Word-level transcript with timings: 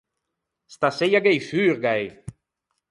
Staseia 0.73 1.19
gh’é 1.23 1.33
i 1.39 1.41
furgai! 1.49 2.03